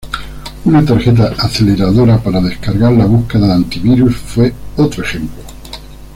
Una 0.65 0.83
tarjeta 0.83 1.31
aceleradora 1.37 2.17
para 2.17 2.41
descargar 2.41 2.91
la 2.93 3.05
búsqueda 3.05 3.45
de 3.45 3.53
antivirus 3.53 4.15
fue 4.17 4.51
otro 4.75 5.03
ejemplo. 5.03 5.43